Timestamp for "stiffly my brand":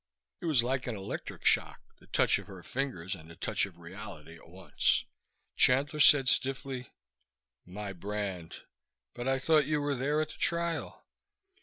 6.27-8.63